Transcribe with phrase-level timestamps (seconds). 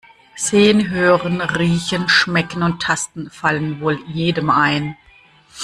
[0.35, 4.97] Sehen, Hören, Riechen, Schmecken und Tasten fallen wohl jedem ein.